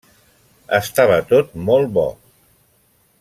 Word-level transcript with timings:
Estava 0.77 1.19
tot 1.33 1.53
molt 1.69 1.93
bo. 1.99 2.07